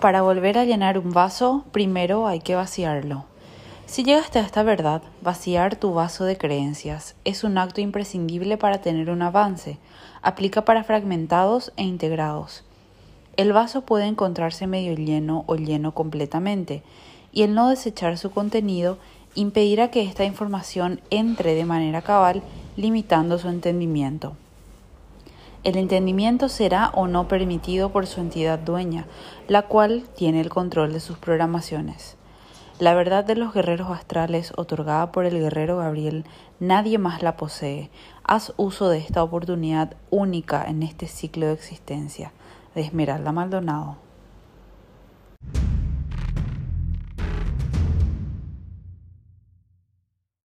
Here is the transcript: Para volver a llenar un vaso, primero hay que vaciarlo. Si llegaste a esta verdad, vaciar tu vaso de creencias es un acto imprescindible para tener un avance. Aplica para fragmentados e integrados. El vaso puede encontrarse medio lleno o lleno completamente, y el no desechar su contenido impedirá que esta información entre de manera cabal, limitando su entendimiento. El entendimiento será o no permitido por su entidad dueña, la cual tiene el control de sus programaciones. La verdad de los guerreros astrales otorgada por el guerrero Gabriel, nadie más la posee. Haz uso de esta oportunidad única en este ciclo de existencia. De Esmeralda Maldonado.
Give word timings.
Para 0.00 0.20
volver 0.20 0.58
a 0.58 0.66
llenar 0.66 0.98
un 0.98 1.12
vaso, 1.12 1.64
primero 1.72 2.26
hay 2.26 2.40
que 2.40 2.54
vaciarlo. 2.54 3.24
Si 3.86 4.04
llegaste 4.04 4.38
a 4.38 4.42
esta 4.42 4.62
verdad, 4.62 5.00
vaciar 5.22 5.76
tu 5.76 5.94
vaso 5.94 6.24
de 6.24 6.36
creencias 6.36 7.16
es 7.24 7.44
un 7.44 7.56
acto 7.56 7.80
imprescindible 7.80 8.58
para 8.58 8.82
tener 8.82 9.08
un 9.08 9.22
avance. 9.22 9.78
Aplica 10.20 10.66
para 10.66 10.84
fragmentados 10.84 11.72
e 11.78 11.84
integrados. 11.84 12.62
El 13.38 13.54
vaso 13.54 13.82
puede 13.82 14.04
encontrarse 14.04 14.66
medio 14.66 14.94
lleno 14.94 15.44
o 15.46 15.56
lleno 15.56 15.92
completamente, 15.92 16.82
y 17.32 17.42
el 17.42 17.54
no 17.54 17.70
desechar 17.70 18.18
su 18.18 18.30
contenido 18.30 18.98
impedirá 19.34 19.90
que 19.90 20.02
esta 20.02 20.24
información 20.24 21.00
entre 21.08 21.54
de 21.54 21.64
manera 21.64 22.02
cabal, 22.02 22.42
limitando 22.76 23.38
su 23.38 23.48
entendimiento. 23.48 24.36
El 25.66 25.76
entendimiento 25.76 26.48
será 26.48 26.92
o 26.94 27.08
no 27.08 27.26
permitido 27.26 27.90
por 27.90 28.06
su 28.06 28.20
entidad 28.20 28.56
dueña, 28.56 29.06
la 29.48 29.62
cual 29.62 30.04
tiene 30.14 30.40
el 30.40 30.48
control 30.48 30.92
de 30.92 31.00
sus 31.00 31.18
programaciones. 31.18 32.16
La 32.78 32.94
verdad 32.94 33.24
de 33.24 33.34
los 33.34 33.52
guerreros 33.52 33.90
astrales 33.90 34.52
otorgada 34.56 35.10
por 35.10 35.24
el 35.24 35.40
guerrero 35.40 35.78
Gabriel, 35.78 36.24
nadie 36.60 36.98
más 36.98 37.20
la 37.24 37.36
posee. 37.36 37.90
Haz 38.22 38.52
uso 38.56 38.88
de 38.88 38.98
esta 38.98 39.24
oportunidad 39.24 39.96
única 40.08 40.64
en 40.64 40.84
este 40.84 41.08
ciclo 41.08 41.46
de 41.46 41.54
existencia. 41.54 42.30
De 42.76 42.82
Esmeralda 42.82 43.32
Maldonado. 43.32 44.05